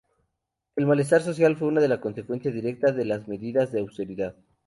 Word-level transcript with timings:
El 0.77 0.87
malestar 0.87 1.21
social 1.21 1.55
fue 1.57 1.67
una 1.67 2.01
consecuencia 2.01 2.49
directa 2.49 2.91
de 2.91 3.05
las 3.05 3.27
medidas 3.27 3.71
de 3.71 3.81
austeridad. 3.81 4.35